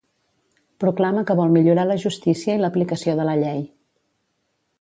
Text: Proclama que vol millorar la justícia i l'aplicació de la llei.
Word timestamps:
Proclama 0.83 1.25
que 1.27 1.35
vol 1.41 1.53
millorar 1.57 1.85
la 1.91 1.99
justícia 2.05 2.57
i 2.57 2.65
l'aplicació 2.65 3.17
de 3.21 3.29
la 3.31 3.37
llei. 3.45 3.63